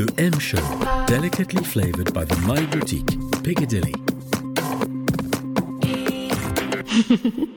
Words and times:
Le 0.00 0.06
M 0.16 0.32
Show, 0.40 0.56
delicately 1.06 1.62
flavored 1.62 2.14
by 2.14 2.24
the 2.24 2.34
My 2.46 2.64
Boutique, 2.68 3.18
Piccadilly. 3.42 3.92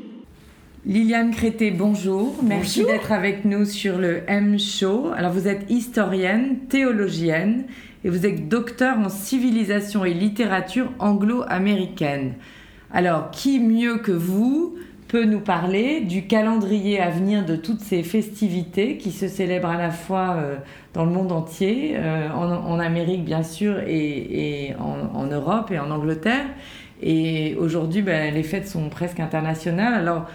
Liliane 0.85 1.31
Crété, 1.31 1.71
bonjour. 1.71 2.35
Merci 2.43 2.83
d'être 2.83 3.13
avec 3.13 3.45
nous 3.45 3.63
sur 3.63 3.97
le 3.97 4.23
M 4.27 4.59
Show. 4.59 5.13
Alors, 5.15 5.31
vous 5.31 5.47
êtes 5.47 5.71
historienne, 5.71 6.67
théologienne 6.67 7.63
et 8.03 8.09
vous 8.09 8.25
êtes 8.25 8.49
docteur 8.49 8.97
en 8.97 9.07
civilisation 9.07 10.03
et 10.03 10.13
littérature 10.13 10.91
anglo-américaine. 10.99 12.33
Alors, 12.91 13.31
qui 13.31 13.61
mieux 13.61 13.99
que 13.99 14.11
vous 14.11 14.75
peut 15.13 15.25
nous 15.25 15.41
parler 15.41 15.99
du 16.01 16.25
calendrier 16.25 16.99
à 16.99 17.11
venir 17.11 17.45
de 17.45 17.55
toutes 17.55 17.81
ces 17.81 18.01
festivités 18.01 18.97
qui 18.97 19.11
se 19.11 19.27
célèbrent 19.27 19.69
à 19.69 19.77
la 19.77 19.91
fois 19.91 20.37
euh, 20.37 20.55
dans 20.95 21.05
le 21.05 21.11
monde 21.11 21.31
entier, 21.31 21.91
euh, 21.97 22.31
en, 22.31 22.49
en 22.51 22.79
Amérique 22.79 23.23
bien 23.23 23.43
sûr 23.43 23.77
et, 23.85 24.69
et 24.69 24.75
en, 24.79 25.15
en 25.15 25.27
Europe 25.27 25.69
et 25.69 25.77
en 25.77 25.91
Angleterre. 25.91 26.47
Et 27.03 27.55
aujourd'hui, 27.59 28.01
ben, 28.01 28.33
les 28.33 28.41
fêtes 28.41 28.67
sont 28.67 28.89
presque 28.89 29.19
internationales. 29.19 29.93
Alors, 29.93 30.25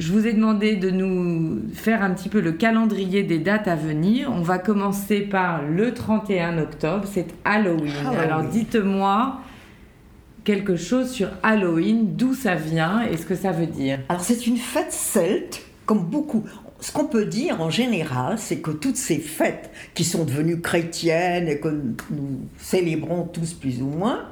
je 0.00 0.12
vous 0.12 0.26
ai 0.26 0.32
demandé 0.32 0.74
de 0.74 0.90
nous 0.90 1.60
faire 1.72 2.02
un 2.02 2.10
petit 2.10 2.28
peu 2.28 2.40
le 2.40 2.50
calendrier 2.50 3.22
des 3.22 3.38
dates 3.38 3.68
à 3.68 3.76
venir. 3.76 4.32
On 4.34 4.42
va 4.42 4.58
commencer 4.58 5.20
par 5.20 5.62
le 5.62 5.94
31 5.94 6.58
octobre, 6.58 7.04
c'est 7.06 7.28
Halloween. 7.44 7.92
Halloween. 8.04 8.20
Alors 8.20 8.42
dites-moi 8.42 9.38
quelque 10.44 10.76
chose 10.76 11.10
sur 11.10 11.30
Halloween, 11.42 12.14
d'où 12.16 12.34
ça 12.34 12.54
vient 12.54 13.02
et 13.02 13.16
ce 13.16 13.24
que 13.24 13.34
ça 13.34 13.50
veut 13.50 13.66
dire. 13.66 13.98
Alors 14.08 14.22
c'est 14.22 14.46
une 14.46 14.58
fête 14.58 14.92
celte, 14.92 15.62
comme 15.86 16.04
beaucoup. 16.04 16.44
Ce 16.80 16.92
qu'on 16.92 17.06
peut 17.06 17.24
dire 17.24 17.62
en 17.62 17.70
général, 17.70 18.38
c'est 18.38 18.58
que 18.58 18.70
toutes 18.70 18.96
ces 18.96 19.18
fêtes 19.18 19.70
qui 19.94 20.04
sont 20.04 20.24
devenues 20.24 20.60
chrétiennes 20.60 21.48
et 21.48 21.58
que 21.58 21.68
nous 22.10 22.40
célébrons 22.58 23.24
tous 23.24 23.54
plus 23.54 23.80
ou 23.80 23.86
moins, 23.86 24.26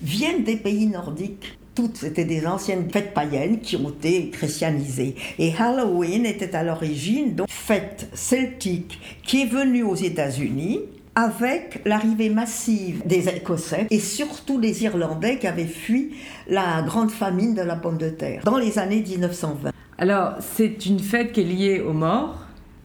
viennent 0.00 0.44
des 0.44 0.56
pays 0.56 0.86
nordiques. 0.86 1.58
Toutes 1.74 1.98
c'était 1.98 2.24
des 2.24 2.46
anciennes 2.46 2.90
fêtes 2.90 3.14
païennes 3.14 3.60
qui 3.60 3.76
ont 3.76 3.90
été 3.90 4.30
christianisées. 4.30 5.14
Et 5.38 5.52
Halloween 5.56 6.26
était 6.26 6.56
à 6.56 6.62
l'origine 6.62 7.34
donc 7.34 7.48
fête 7.50 8.08
celtique 8.14 8.98
qui 9.22 9.42
est 9.42 9.46
venue 9.46 9.82
aux 9.82 9.94
États-Unis 9.94 10.80
avec 11.20 11.82
l'arrivée 11.84 12.30
massive 12.30 13.02
des 13.04 13.28
Écossais 13.28 13.86
et 13.90 14.00
surtout 14.00 14.58
des 14.58 14.84
Irlandais 14.84 15.38
qui 15.38 15.46
avaient 15.46 15.66
fui 15.66 16.14
la 16.48 16.82
grande 16.82 17.10
famine 17.10 17.54
de 17.54 17.60
la 17.60 17.76
pomme 17.76 17.98
de 17.98 18.08
terre 18.08 18.42
dans 18.44 18.56
les 18.56 18.78
années 18.78 19.04
1920. 19.06 19.70
Alors 19.98 20.36
c'est 20.40 20.86
une 20.86 20.98
fête 20.98 21.32
qui 21.32 21.42
est 21.42 21.44
liée 21.44 21.80
aux 21.80 21.92
morts? 21.92 22.38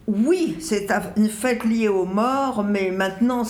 Oui, 0.08 0.58
c'est 0.60 0.88
une 1.16 1.30
fête 1.30 1.64
liée 1.64 1.88
aux 1.88 2.06
morts, 2.06 2.64
mais 2.64 2.92
maintenant 2.92 3.44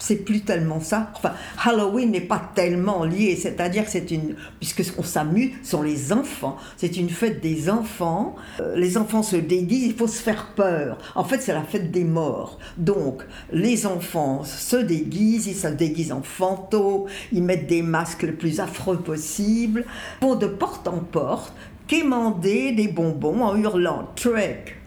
c'est 0.00 0.16
plus 0.16 0.40
tellement 0.40 0.80
ça. 0.80 1.12
Enfin, 1.14 1.32
Halloween 1.64 2.10
n'est 2.10 2.20
pas 2.20 2.42
tellement 2.54 3.04
lié, 3.04 3.36
c'est-à-dire 3.36 3.84
que 3.84 3.90
c'est 3.90 4.10
une, 4.10 4.34
puisque 4.58 4.82
on 4.98 5.02
s'amuse, 5.02 5.52
sont 5.62 5.82
les 5.82 6.12
enfants. 6.12 6.56
C'est 6.76 6.96
une 6.96 7.10
fête 7.10 7.40
des 7.40 7.70
enfants. 7.70 8.34
Euh, 8.60 8.74
les 8.76 8.96
enfants 8.96 9.22
se 9.22 9.36
déguisent, 9.36 9.86
il 9.86 9.94
faut 9.94 10.08
se 10.08 10.20
faire 10.20 10.48
peur. 10.56 10.98
En 11.14 11.24
fait, 11.24 11.40
c'est 11.40 11.52
la 11.52 11.62
fête 11.62 11.90
des 11.90 12.04
morts. 12.04 12.58
Donc, 12.76 13.22
les 13.52 13.86
enfants 13.86 14.42
se 14.44 14.76
déguisent, 14.76 15.46
ils 15.46 15.54
se 15.54 15.68
déguisent 15.68 16.12
en 16.12 16.22
fantômes, 16.22 17.04
ils 17.32 17.42
mettent 17.42 17.66
des 17.66 17.82
masques 17.82 18.22
le 18.22 18.34
plus 18.34 18.60
affreux 18.60 18.98
possible, 18.98 19.84
vont 20.20 20.34
de 20.34 20.46
porte 20.46 20.88
en 20.88 20.98
porte, 20.98 21.52
quémander 21.86 22.72
des 22.72 22.88
bonbons 22.88 23.42
en 23.42 23.56
hurlant 23.56 24.08
trick 24.16 24.79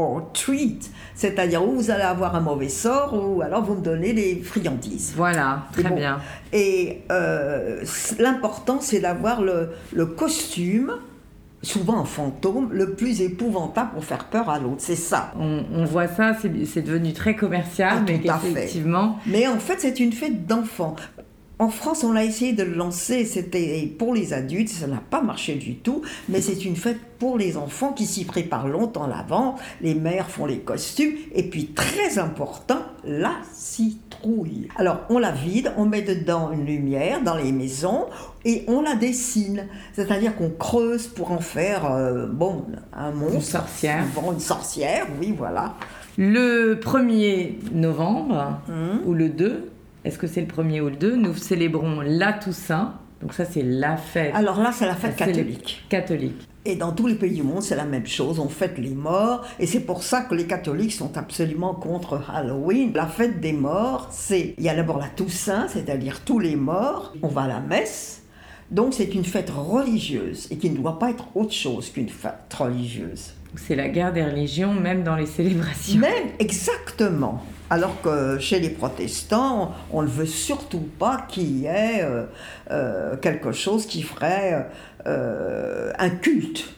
or 0.00 0.30
treat, 0.32 0.90
c'est-à-dire 1.14 1.62
où 1.66 1.72
vous 1.72 1.90
allez 1.90 2.02
avoir 2.02 2.34
un 2.34 2.40
mauvais 2.40 2.68
sort 2.68 3.14
ou 3.14 3.42
alors 3.42 3.62
vous 3.64 3.74
me 3.74 3.82
donnez 3.82 4.12
des 4.12 4.36
friandises. 4.42 5.12
Voilà, 5.16 5.64
très 5.72 5.84
bon, 5.88 5.96
bien. 5.96 6.18
Et 6.52 7.02
euh, 7.12 7.82
l'important, 8.18 8.78
c'est 8.80 9.00
d'avoir 9.00 9.42
le, 9.42 9.70
le 9.92 10.06
costume, 10.06 10.92
souvent 11.62 11.98
en 11.98 12.04
fantôme, 12.06 12.70
le 12.72 12.94
plus 12.94 13.20
épouvantable 13.20 13.90
pour 13.92 14.04
faire 14.04 14.24
peur 14.24 14.48
à 14.48 14.58
l'autre. 14.58 14.76
C'est 14.78 14.96
ça. 14.96 15.32
On, 15.38 15.62
on 15.74 15.84
voit 15.84 16.08
ça, 16.08 16.32
c'est 16.40 16.82
devenu 16.82 17.12
très 17.12 17.36
commercial, 17.36 17.98
Ah, 17.98 18.02
mais 18.06 18.18
tout 18.20 18.30
à 18.30 18.38
fait. 18.38 18.50
effectivement, 18.50 19.18
Mais 19.26 19.46
en 19.46 19.58
fait, 19.58 19.76
c'est 19.78 20.00
une 20.00 20.12
fête 20.12 20.46
d'enfants. 20.46 20.96
En 21.60 21.68
France, 21.68 22.04
on 22.04 22.16
a 22.16 22.24
essayé 22.24 22.54
de 22.54 22.62
le 22.62 22.74
lancer, 22.74 23.26
c'était 23.26 23.86
pour 23.98 24.14
les 24.14 24.32
adultes, 24.32 24.70
ça 24.70 24.86
n'a 24.86 25.02
pas 25.10 25.20
marché 25.20 25.56
du 25.56 25.74
tout, 25.76 26.00
mais 26.30 26.40
c'est 26.40 26.64
une 26.64 26.74
fête 26.74 26.96
pour 27.18 27.36
les 27.36 27.58
enfants 27.58 27.92
qui 27.92 28.06
s'y 28.06 28.24
préparent 28.24 28.66
longtemps 28.66 29.06
l'avant. 29.06 29.56
Les 29.82 29.94
mères 29.94 30.30
font 30.30 30.46
les 30.46 30.60
costumes, 30.60 31.12
et 31.34 31.42
puis 31.42 31.66
très 31.66 32.18
important, 32.18 32.78
la 33.04 33.34
citrouille. 33.52 34.68
Alors, 34.76 35.00
on 35.10 35.18
la 35.18 35.32
vide, 35.32 35.72
on 35.76 35.84
met 35.84 36.00
dedans 36.00 36.50
une 36.50 36.64
lumière 36.64 37.22
dans 37.22 37.36
les 37.36 37.52
maisons, 37.52 38.06
et 38.46 38.64
on 38.66 38.80
la 38.80 38.94
dessine. 38.94 39.66
C'est-à-dire 39.92 40.34
qu'on 40.36 40.48
creuse 40.50 41.08
pour 41.08 41.30
en 41.30 41.40
faire, 41.40 41.84
euh, 41.92 42.26
bon, 42.26 42.64
un 42.94 43.10
monstre. 43.10 43.42
sorcière. 43.42 44.04
souvent 44.14 44.32
une 44.32 44.40
sorcière, 44.40 45.06
oui, 45.20 45.34
voilà. 45.36 45.74
le 46.16 46.74
1er 46.82 47.54
novembre 47.72 48.60
Hum. 48.68 49.00
ou 49.06 49.14
le 49.14 49.28
2, 49.28 49.69
est-ce 50.04 50.18
que 50.18 50.26
c'est 50.26 50.40
le 50.40 50.46
1er 50.46 50.80
ou 50.80 50.88
le 50.88 50.96
2, 50.96 51.16
nous 51.16 51.34
célébrons 51.34 52.00
la 52.00 52.32
Toussaint. 52.32 52.94
Donc 53.20 53.34
ça, 53.34 53.44
c'est 53.44 53.62
la 53.62 53.96
fête 53.96 54.32
Alors 54.34 54.60
là, 54.60 54.72
c'est 54.72 54.86
la 54.86 54.94
fête 54.94 55.16
catholique. 55.16 55.84
catholique. 55.90 56.48
Et 56.64 56.76
dans 56.76 56.92
tous 56.92 57.06
les 57.06 57.14
pays 57.14 57.34
du 57.34 57.42
monde, 57.42 57.62
c'est 57.62 57.76
la 57.76 57.84
même 57.84 58.06
chose. 58.06 58.38
On 58.38 58.48
fête 58.48 58.78
les 58.78 58.94
morts. 58.94 59.46
Et 59.58 59.66
c'est 59.66 59.80
pour 59.80 60.02
ça 60.02 60.22
que 60.22 60.34
les 60.34 60.46
catholiques 60.46 60.92
sont 60.92 61.16
absolument 61.16 61.74
contre 61.74 62.22
Halloween. 62.30 62.92
La 62.94 63.06
fête 63.06 63.40
des 63.40 63.52
morts, 63.52 64.08
c'est. 64.10 64.54
Il 64.56 64.64
y 64.64 64.68
a 64.68 64.74
d'abord 64.74 64.98
la 64.98 65.08
Toussaint, 65.08 65.68
c'est-à-dire 65.68 66.20
tous 66.24 66.38
les 66.38 66.56
morts. 66.56 67.14
On 67.22 67.28
va 67.28 67.42
à 67.42 67.48
la 67.48 67.60
messe. 67.60 68.22
Donc 68.70 68.94
c'est 68.94 69.14
une 69.14 69.24
fête 69.24 69.50
religieuse 69.50 70.46
et 70.50 70.56
qui 70.56 70.70
ne 70.70 70.76
doit 70.76 70.98
pas 70.98 71.10
être 71.10 71.24
autre 71.34 71.52
chose 71.52 71.90
qu'une 71.90 72.08
fête 72.08 72.54
religieuse. 72.56 73.32
C'est 73.56 73.74
la 73.74 73.88
guerre 73.88 74.12
des 74.12 74.24
religions, 74.24 74.72
même 74.72 75.02
dans 75.02 75.16
les 75.16 75.26
célébrations. 75.38 76.00
Même 76.00 76.28
exactement. 76.38 77.44
Alors 77.68 78.00
que 78.02 78.38
chez 78.40 78.58
les 78.58 78.70
protestants, 78.70 79.72
on 79.92 80.02
ne 80.02 80.08
veut 80.08 80.26
surtout 80.26 80.88
pas 80.98 81.24
qu'il 81.28 81.58
y 81.58 81.66
ait 81.66 82.02
euh, 82.02 82.24
euh, 82.70 83.16
quelque 83.16 83.52
chose 83.52 83.86
qui 83.86 84.02
ferait 84.02 84.68
euh, 85.06 85.92
un 85.96 86.10
culte 86.10 86.74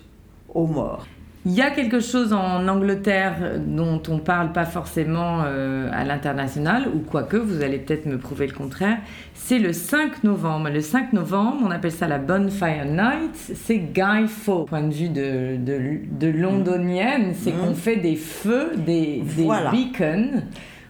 aux 0.51 0.67
morts. 0.67 1.07
Il 1.45 1.53
y 1.53 1.61
a 1.61 1.71
quelque 1.73 1.99
chose 1.99 2.33
en 2.33 2.69
Angleterre 2.69 3.59
dont 3.67 4.01
on 4.09 4.19
parle 4.19 4.53
pas 4.53 4.65
forcément 4.65 5.41
euh, 5.45 5.89
à 5.93 6.05
l'international, 6.05 6.85
ou 6.95 7.01
quoique, 7.01 7.37
vous 7.37 7.63
allez 7.63 7.79
peut-être 7.79 8.07
me 8.07 8.17
prouver 8.17 8.47
le 8.47 8.53
contraire, 8.53 8.99
c'est 9.35 9.59
le 9.59 9.73
5 9.73 10.23
novembre. 10.23 10.69
Le 10.71 10.81
5 10.81 11.13
novembre, 11.13 11.63
on 11.65 11.71
appelle 11.73 11.91
ça 11.91 12.07
la 12.07 12.19
Bonfire 12.19 12.85
Night, 12.87 13.35
c'est 13.35 13.79
Guy 13.79 14.29
Fawkes. 14.29 14.69
Point 14.69 14.83
de 14.83 14.95
vue 14.95 15.09
de, 15.09 15.57
de, 15.57 15.81
de 16.13 16.29
londonienne, 16.29 17.33
c'est 17.35 17.51
Mm. 17.53 17.59
qu'on 17.59 17.75
fait 17.75 17.97
des 17.97 18.15
feux, 18.15 18.71
des, 18.77 19.23
des 19.37 19.43
Voilà. 19.43 19.73
beacons, 19.73 20.45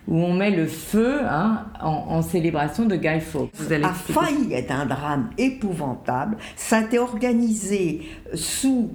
où 0.06 0.19
on 0.19 0.34
met 0.34 0.50
le 0.50 0.66
feu 0.66 1.20
hein, 1.30 1.64
en, 1.80 1.88
en 2.08 2.20
célébration 2.20 2.84
de 2.84 2.96
Guy 2.96 3.20
Fawkes. 3.20 3.52
Vous 3.54 3.72
allez 3.72 3.84
a 3.84 3.94
failli 3.94 4.52
être 4.52 4.72
un 4.72 4.84
drame 4.84 5.30
épouvantable. 5.38 6.36
Ça 6.56 6.76
a 6.76 6.80
été 6.82 6.98
organisé 6.98 8.02
sous 8.34 8.90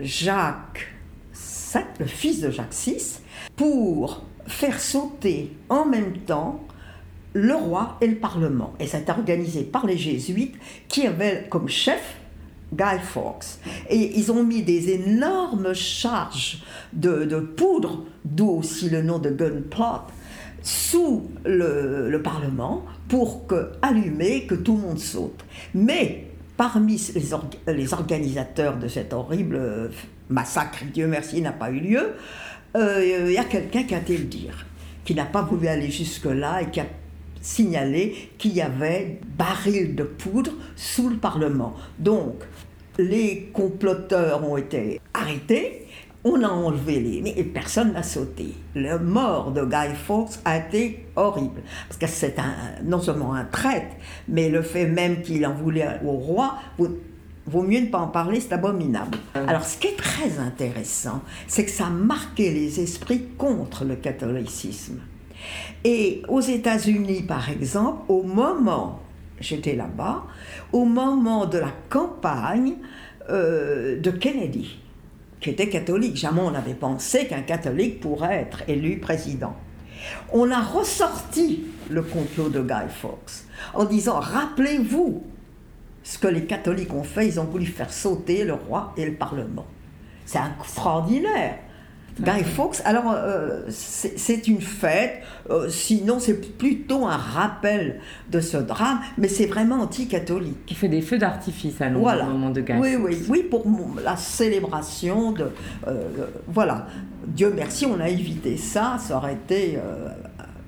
Jacques 0.00 0.86
Le 1.98 2.06
fils 2.06 2.40
de 2.40 2.50
Jacques 2.50 2.74
VI, 2.74 3.18
pour 3.56 4.22
faire 4.46 4.80
sauter 4.80 5.52
en 5.68 5.84
même 5.84 6.18
temps 6.18 6.60
le 7.32 7.54
roi 7.54 7.96
et 8.00 8.06
le 8.08 8.16
parlement. 8.16 8.72
Et 8.80 8.86
ça 8.86 8.96
a 8.96 9.00
été 9.00 9.12
organisé 9.12 9.62
par 9.62 9.86
les 9.86 9.96
jésuites 9.96 10.56
qui 10.88 11.06
avaient 11.06 11.46
comme 11.48 11.68
chef 11.68 12.16
Guy 12.72 12.98
Fawkes. 13.02 13.58
Et 13.88 14.18
ils 14.18 14.32
ont 14.32 14.42
mis 14.42 14.62
des 14.62 14.90
énormes 14.90 15.72
charges 15.74 16.62
de, 16.92 17.38
poudre, 17.38 18.04
d'où 18.24 18.48
aussi 18.50 18.90
le 18.90 19.02
nom 19.02 19.18
de 19.18 19.30
gunpowder, 19.30 20.12
sous 20.62 21.28
le, 21.44 22.10
le 22.10 22.22
Parlement 22.22 22.84
pour 23.08 23.46
que, 23.46 23.70
allumer, 23.82 24.46
que 24.46 24.54
tout 24.56 24.74
le 24.76 24.82
monde 24.82 24.98
saute. 24.98 25.44
Mais 25.74 26.26
parmi 26.56 27.00
les, 27.14 27.32
org- 27.32 27.56
les 27.66 27.92
organisateurs 27.92 28.76
de 28.76 28.88
cet 28.88 29.12
horrible 29.12 29.56
euh, 29.56 29.88
massacre, 30.30 30.84
Dieu 30.92 31.06
merci, 31.06 31.42
n'a 31.42 31.52
pas 31.52 31.70
eu 31.70 31.80
lieu, 31.80 32.14
euh, 32.76 33.26
il 33.26 33.32
y 33.32 33.38
a 33.38 33.44
quelqu'un 33.44 33.82
qui 33.82 33.94
a 33.94 33.98
été 33.98 34.16
le 34.16 34.24
dire, 34.24 34.64
qui 35.04 35.14
n'a 35.14 35.26
pas 35.26 35.42
voulu 35.42 35.68
aller 35.68 35.90
jusque-là 35.90 36.62
et 36.62 36.70
qui 36.70 36.80
a 36.80 36.86
signalé 37.40 38.30
qu'il 38.38 38.52
y 38.52 38.60
avait 38.60 39.18
barils 39.36 39.94
de 39.94 40.04
poudre 40.04 40.52
sous 40.76 41.08
le 41.08 41.16
Parlement. 41.16 41.74
Donc, 41.98 42.42
les 42.98 43.50
comploteurs 43.52 44.48
ont 44.48 44.56
été 44.56 45.00
arrêtés, 45.14 45.86
on 46.22 46.42
a 46.42 46.48
enlevé 46.48 47.00
les... 47.00 47.22
Mais 47.22 47.42
personne 47.44 47.92
n'a 47.92 48.02
sauté. 48.02 48.54
Le 48.74 48.98
mort 48.98 49.52
de 49.52 49.64
Guy 49.64 49.94
Fawkes 49.94 50.38
a 50.44 50.58
été 50.58 51.06
horrible. 51.16 51.62
Parce 51.88 51.98
que 51.98 52.06
c'est 52.06 52.36
non 52.84 53.00
seulement 53.00 53.32
un 53.32 53.44
traître, 53.44 53.96
mais 54.28 54.50
le 54.50 54.60
fait 54.60 54.86
même 54.86 55.22
qu'il 55.22 55.46
en 55.46 55.54
voulait 55.54 55.98
au 56.04 56.12
roi, 56.12 56.58
vaut 57.46 57.62
mieux 57.62 57.80
ne 57.80 57.86
pas 57.86 57.98
en 57.98 58.08
parler, 58.08 58.40
c'est 58.40 58.52
abominable. 58.52 59.18
Alors 59.34 59.64
ce 59.64 59.78
qui 59.78 59.88
est 59.88 59.96
très 59.96 60.38
intéressant, 60.38 61.22
c'est 61.46 61.64
que 61.64 61.70
ça 61.70 61.86
a 61.86 61.90
marqué 61.90 62.50
les 62.50 62.80
esprits 62.80 63.26
contre 63.38 63.84
le 63.84 63.96
catholicisme. 63.96 65.00
Et 65.84 66.22
aux 66.28 66.40
États-Unis, 66.40 67.22
par 67.22 67.48
exemple, 67.50 68.02
au 68.08 68.22
moment, 68.22 69.00
j'étais 69.40 69.74
là-bas, 69.74 70.24
au 70.72 70.84
moment 70.84 71.46
de 71.46 71.58
la 71.58 71.72
campagne 71.88 72.74
euh, 73.30 73.98
de 73.98 74.10
Kennedy, 74.10 74.78
qui 75.40 75.50
était 75.50 75.68
catholique, 75.68 76.16
jamais 76.16 76.42
on 76.42 76.50
n'avait 76.50 76.74
pensé 76.74 77.26
qu'un 77.26 77.40
catholique 77.40 78.00
pourrait 78.00 78.36
être 78.36 78.62
élu 78.68 78.98
président. 78.98 79.56
On 80.32 80.50
a 80.50 80.60
ressorti 80.60 81.64
le 81.88 82.02
complot 82.02 82.48
de 82.48 82.60
Guy 82.60 82.88
Fawkes 82.88 83.44
en 83.74 83.84
disant 83.84 84.20
rappelez-vous 84.20 85.22
ce 86.02 86.18
que 86.18 86.28
les 86.28 86.44
catholiques 86.44 86.92
ont 86.94 87.04
fait, 87.04 87.26
ils 87.26 87.40
ont 87.40 87.44
voulu 87.44 87.66
faire 87.66 87.92
sauter 87.92 88.44
le 88.44 88.54
roi 88.54 88.92
et 88.96 89.04
le 89.04 89.14
parlement. 89.14 89.66
C'est 90.24 90.40
extraordinaire. 90.60 91.58
Guy 92.18 92.44
Fawkes, 92.44 92.80
alors 92.84 93.12
euh, 93.14 93.62
c'est 93.70 94.46
une 94.46 94.60
fête, 94.60 95.22
euh, 95.48 95.68
sinon 95.70 96.18
c'est 96.18 96.58
plutôt 96.58 97.06
un 97.06 97.16
rappel 97.16 98.00
de 98.30 98.40
ce 98.40 98.58
drame, 98.58 99.00
mais 99.16 99.28
c'est 99.28 99.46
vraiment 99.46 99.76
anti-catholique. 99.76 100.58
Il 100.68 100.76
fait 100.76 100.88
des 100.88 101.00
feux 101.00 101.18
d'artifice 101.18 101.80
à 101.80 101.88
Londres 101.88 102.22
au 102.22 102.30
moment 102.30 102.50
de 102.50 102.60
Guy 102.60 102.74
oui, 102.78 102.92
Fawkes. 102.92 103.04
Oui, 103.04 103.26
oui, 103.28 103.42
pour 103.44 103.64
la 104.04 104.16
célébration 104.16 105.32
de... 105.32 105.50
Euh, 105.86 106.02
voilà, 106.46 106.86
Dieu 107.26 107.52
merci, 107.54 107.86
on 107.86 108.00
a 108.00 108.08
évité 108.08 108.56
ça, 108.56 108.98
ça 108.98 109.16
aurait 109.16 109.34
été 109.34 109.78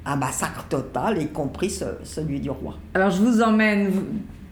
un 0.04 0.16
massacre 0.16 0.64
total, 0.68 1.20
y 1.20 1.28
compris 1.28 1.78
celui 2.04 2.40
du 2.40 2.50
roi. 2.50 2.78
Alors 2.94 3.10
je 3.10 3.20
vous 3.20 3.42
emmène 3.42 3.90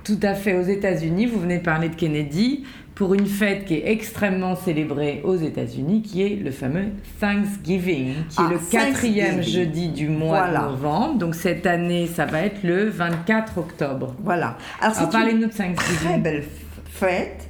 tout 0.04 0.18
à 0.22 0.34
fait 0.34 0.54
aux 0.58 0.62
États-Unis, 0.62 1.26
vous 1.26 1.40
venez 1.40 1.58
de 1.58 1.62
parler 1.62 1.88
de 1.88 1.94
Kennedy, 1.94 2.64
pour 2.94 3.14
une 3.14 3.26
fête 3.26 3.64
qui 3.64 3.74
est 3.76 3.90
extrêmement 3.90 4.56
célébrée 4.56 5.22
aux 5.24 5.36
États-Unis, 5.36 6.02
qui 6.02 6.22
est 6.22 6.36
le 6.36 6.50
fameux 6.50 6.86
Thanksgiving, 7.18 8.14
qui 8.28 8.40
est 8.40 8.44
Ah, 8.46 8.50
le 8.50 8.58
quatrième 8.70 9.42
jeudi 9.42 9.88
du 9.88 10.08
mois 10.08 10.40
Voilà. 10.46 10.60
de 10.60 10.64
novembre. 10.72 11.14
Donc 11.18 11.34
cette 11.34 11.64
année, 11.66 12.06
ça 12.06 12.26
va 12.26 12.42
être 12.42 12.62
le 12.62 12.84
24 12.90 13.56
octobre. 13.58 14.14
Voilà. 14.22 14.58
Alors 14.82 14.96
Alors 14.98 15.10
parlez-nous 15.10 15.46
de 15.46 15.52
Thanksgiving. 15.52 16.08
très 16.08 16.18
belle 16.18 16.44
fête. 16.90 17.48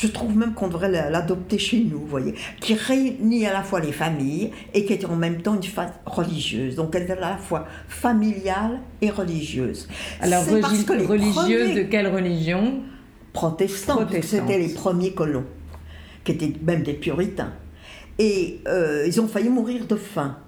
Je 0.00 0.06
trouve 0.06 0.36
même 0.36 0.54
qu'on 0.54 0.68
devrait 0.68 0.88
la- 0.90 1.10
l'adopter 1.10 1.58
chez 1.58 1.80
nous, 1.80 1.98
vous 1.98 2.06
voyez, 2.06 2.34
qui 2.60 2.74
réunit 2.74 3.46
à 3.46 3.52
la 3.52 3.62
fois 3.64 3.80
les 3.80 3.90
familles 3.92 4.52
et 4.72 4.84
qui 4.84 4.92
est 4.92 5.04
en 5.04 5.16
même 5.16 5.42
temps 5.42 5.56
une 5.56 5.62
fête 5.62 5.92
religieuse. 6.06 6.76
Donc 6.76 6.94
elle 6.94 7.02
est 7.02 7.10
à 7.10 7.20
la 7.20 7.36
fois 7.36 7.66
familiale 7.88 8.78
et 9.02 9.10
religieuse. 9.10 9.88
Alors 10.20 10.44
C'est 10.44 10.60
parce 10.60 10.74
regi- 10.74 10.84
que 10.84 10.92
les 10.92 11.06
religieuse 11.06 11.74
de 11.74 11.82
quelle 11.82 12.06
religion? 12.08 12.80
Protestants, 13.32 13.98
c'était 14.22 14.58
les 14.58 14.68
premiers 14.68 15.12
colons, 15.12 15.44
qui 16.24 16.32
étaient 16.32 16.52
même 16.62 16.82
des 16.82 16.94
puritains. 16.94 17.52
Et 18.18 18.60
euh, 18.66 19.04
ils 19.06 19.20
ont 19.20 19.28
failli 19.28 19.48
mourir 19.48 19.86
de 19.86 19.96
faim. 19.96 20.38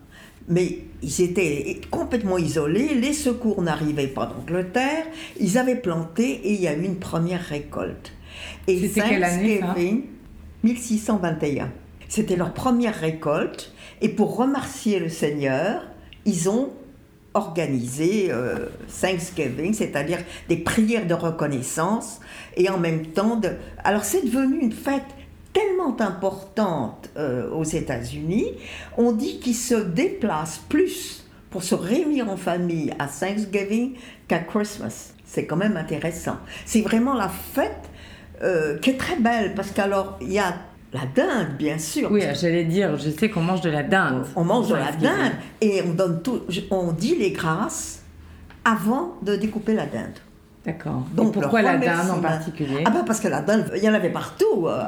Mais 0.48 0.78
ils 1.02 1.20
étaient 1.22 1.80
complètement 1.90 2.38
isolés, 2.38 2.94
les 2.94 3.12
secours 3.12 3.62
n'arrivaient 3.62 4.08
pas 4.08 4.26
d'Angleterre, 4.26 5.04
ils 5.38 5.56
avaient 5.58 5.76
planté 5.76 6.24
et 6.44 6.52
il 6.54 6.60
y 6.60 6.66
a 6.68 6.74
eu 6.74 6.82
une 6.84 6.96
première 6.96 7.42
récolte. 7.42 8.12
Et 8.66 8.88
Thanksgiving, 8.88 10.04
1621. 10.62 11.70
C'était 12.08 12.36
leur 12.36 12.52
première 12.52 12.94
récolte 12.94 13.72
et 14.00 14.08
pour 14.08 14.36
remercier 14.36 14.98
le 14.98 15.08
Seigneur, 15.08 15.82
ils 16.24 16.48
ont 16.48 16.70
organisé 17.34 18.28
euh, 18.30 18.66
Thanksgiving, 19.00 19.72
c'est-à-dire 19.72 20.18
des 20.48 20.56
prières 20.56 21.06
de 21.06 21.14
reconnaissance 21.14 22.20
et 22.56 22.68
en 22.68 22.78
même 22.78 23.06
temps 23.06 23.36
de... 23.36 23.50
Alors 23.84 24.04
c'est 24.04 24.24
devenu 24.24 24.58
une 24.58 24.72
fête 24.72 25.04
tellement 25.52 25.96
importante 26.00 27.10
euh, 27.16 27.50
aux 27.50 27.64
États-Unis, 27.64 28.46
on 28.96 29.12
dit 29.12 29.38
qu'ils 29.40 29.56
se 29.56 29.74
déplacent 29.74 30.62
plus 30.68 31.24
pour 31.50 31.62
se 31.62 31.74
réunir 31.74 32.28
en 32.28 32.36
famille 32.36 32.92
à 32.98 33.06
Thanksgiving 33.06 33.94
qu'à 34.28 34.38
Christmas. 34.38 35.12
C'est 35.24 35.46
quand 35.46 35.56
même 35.56 35.76
intéressant. 35.76 36.36
C'est 36.64 36.82
vraiment 36.82 37.14
la 37.14 37.28
fête 37.28 37.90
euh, 38.42 38.78
qui 38.78 38.90
est 38.90 38.96
très 38.98 39.16
belle 39.16 39.54
parce 39.54 39.70
qu'alors 39.70 40.18
il 40.20 40.32
y 40.32 40.38
a 40.38 40.54
la 40.92 41.00
dinde, 41.14 41.56
bien 41.56 41.78
sûr. 41.78 42.10
Oui, 42.10 42.22
j'allais 42.34 42.64
dire, 42.64 42.96
je 42.96 43.10
sais 43.10 43.30
qu'on 43.30 43.42
mange 43.42 43.60
de 43.60 43.70
la 43.70 43.84
dinde. 43.84 44.24
On 44.34 44.42
mange 44.44 44.68
de 44.68 44.74
la 44.74 44.90
dinde 44.90 45.32
et 45.60 45.82
on 45.86 45.94
donne 45.94 46.20
tout, 46.22 46.40
on 46.70 46.90
dit 46.92 47.14
les 47.16 47.30
grâces 47.30 48.02
avant 48.64 49.16
de 49.22 49.36
découper 49.36 49.74
la 49.74 49.86
dinde. 49.86 50.18
D'accord. 50.64 51.06
Et 51.16 51.30
pourquoi 51.32 51.62
la 51.62 51.78
dinde 51.78 52.10
en 52.10 52.20
particulier 52.20 52.82
Ah 52.84 52.90
ben 52.90 53.04
parce 53.06 53.20
que 53.20 53.28
la 53.28 53.40
dinde, 53.40 53.70
il 53.76 53.82
y 53.82 53.88
en 53.88 53.94
avait 53.94 54.10
partout. 54.10 54.66
euh, 54.66 54.82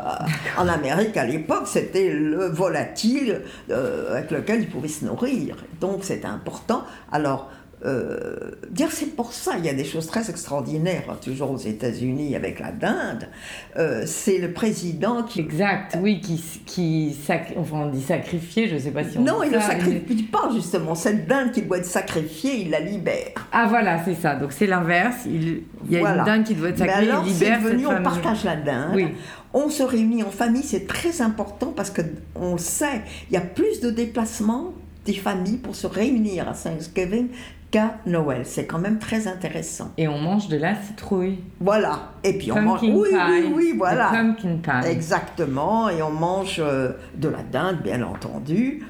en 0.59 0.69
Amérique 0.69 1.17
à 1.17 1.25
l'époque, 1.25 1.67
c'était 1.67 2.11
le 2.13 2.47
volatile 2.49 3.41
euh, 3.71 4.13
avec 4.13 4.31
lequel 4.31 4.61
ils 4.63 4.69
pouvaient 4.69 4.89
se 4.89 5.05
nourrir. 5.05 5.57
Donc 5.81 6.01
c'est 6.03 6.27
important. 6.27 6.83
Alors, 7.11 7.51
euh, 7.85 8.37
dire 8.71 8.89
c'est 8.91 9.17
pour 9.17 9.33
ça, 9.33 9.53
il 9.59 9.65
y 9.65 9.69
a 9.69 9.75
des 9.75 9.85
choses 9.85 10.07
très 10.07 10.31
extraordinaires, 10.31 11.03
hein, 11.09 11.17
toujours 11.23 11.51
aux 11.51 11.59
États-Unis 11.59 12.37
avec 12.37 12.61
la 12.61 12.71
dinde. 12.73 13.29
Euh, 13.77 14.05
c'est 14.07 14.39
le 14.39 14.53
président 14.53 15.23
qui... 15.25 15.41
Exact, 15.41 15.97
oui, 16.01 16.21
qui, 16.21 16.43
qui 16.65 17.17
sac- 17.27 17.55
enfin, 17.57 17.77
on 17.87 17.89
dit 17.91 18.03
sacrifier, 18.03 18.69
je 18.69 18.79
sais 18.79 18.91
pas 18.93 19.03
si 19.05 19.19
on 19.19 19.23
Non, 19.23 19.41
dit 19.41 19.49
il 19.49 19.53
ne 19.53 19.59
ça, 19.61 19.69
mais- 19.75 19.81
sacrifie 19.81 20.23
pas 20.25 20.51
justement. 20.55 20.95
Cette 20.95 21.27
dinde 21.27 21.51
qui 21.53 21.63
doit 21.63 21.79
être 21.79 21.85
sacrifiée, 21.87 22.63
il 22.63 22.71
la 22.71 22.81
libère. 22.81 23.33
Ah 23.53 23.67
voilà, 23.69 24.03
c'est 24.05 24.15
ça. 24.15 24.37
Donc 24.37 24.53
c'est 24.53 24.67
l'inverse. 24.67 25.17
Il, 25.27 25.63
il 25.87 25.93
y 25.93 25.97
a 25.97 26.01
Voilà. 26.01 26.19
une 26.21 26.25
dinde 26.27 26.45
qui 26.45 26.55
doit 26.55 26.69
être 26.69 26.79
Mais 26.81 26.87
sacrée, 26.87 27.11
alors, 27.11 27.25
il 27.27 27.33
libère 27.33 27.61
devenu, 27.63 27.85
cette 27.85 27.93
on 27.99 28.03
partage 28.03 28.45
la 28.45 28.57
dinde. 28.57 28.93
Oui. 28.95 29.07
On 29.55 29.69
se 29.69 29.83
réunit 29.83 30.23
en 30.23 30.31
famille, 30.31 30.63
c'est 30.63 30.87
très 30.87 31.21
important 31.21 31.73
parce 31.77 31.91
que 31.91 32.01
on 32.37 32.53
le 32.53 32.59
sait, 32.59 33.03
il 33.29 33.35
y 33.35 33.37
a 33.37 33.43
plus 33.43 33.81
de 33.81 33.91
déplacements 33.91 34.73
des 35.05 35.13
familles 35.15 35.59
pour 35.59 35.75
se 35.75 35.87
réunir 35.87 36.49
à 36.49 36.53
Thanksgiving 36.55 37.29
qu'à 37.73 37.97
Noël. 38.07 38.43
C'est 38.45 38.67
quand 38.67 38.79
même 38.79 39.01
très 39.01 39.27
intéressant. 39.27 39.91
Et 39.99 40.07
on 40.07 40.19
mange 40.19 40.47
de 40.47 40.57
la 40.57 40.77
citrouille. 40.77 41.39
Voilà. 41.59 42.13
Et 42.23 42.39
puis 42.39 42.53
on 42.53 42.63
mange. 42.63 42.81
Oui, 42.83 43.09
pie. 43.11 43.17
oui, 43.17 43.53
oui, 43.53 43.73
The 43.73 43.79
voilà. 43.79 44.11
Pumpkin 44.11 44.59
pie. 44.63 44.89
Exactement. 44.89 45.89
Et 45.89 46.01
on 46.03 46.13
mange 46.13 46.61
euh, 46.61 46.93
de 47.17 47.29
la 47.29 47.43
dinde, 47.43 47.83
bien 47.83 48.03
entendu. 48.03 48.85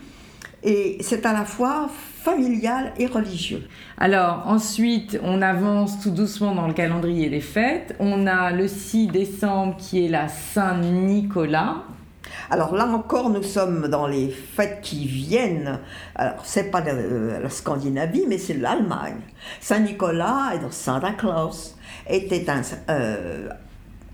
Et 0.64 0.98
c'est 1.00 1.24
à 1.26 1.32
la 1.32 1.44
fois 1.44 1.88
familial 2.22 2.92
et 2.96 3.06
religieux. 3.06 3.66
Alors 3.98 4.44
ensuite, 4.46 5.18
on 5.22 5.42
avance 5.42 6.00
tout 6.00 6.10
doucement 6.10 6.54
dans 6.54 6.68
le 6.68 6.74
calendrier 6.74 7.30
des 7.30 7.40
fêtes. 7.40 7.96
On 7.98 8.26
a 8.26 8.52
le 8.52 8.68
6 8.68 9.08
décembre 9.08 9.76
qui 9.76 10.04
est 10.04 10.08
la 10.08 10.28
Saint-Nicolas. 10.28 11.84
Alors 12.50 12.74
là 12.74 12.86
encore, 12.86 13.30
nous 13.30 13.42
sommes 13.42 13.88
dans 13.88 14.06
les 14.06 14.28
fêtes 14.30 14.80
qui 14.82 15.06
viennent. 15.06 15.78
Alors, 16.14 16.44
c'est 16.44 16.70
pas 16.70 16.80
de 16.80 16.90
euh, 16.90 17.40
la 17.40 17.48
Scandinavie, 17.50 18.24
mais 18.28 18.38
c'est 18.38 18.54
l'Allemagne. 18.54 19.20
Saint-Nicolas 19.60 20.52
et 20.54 20.58
donc 20.58 20.72
Santa 20.72 21.12
Claus 21.12 21.76
était 22.08 22.48
un, 22.50 22.62
euh, 22.90 23.48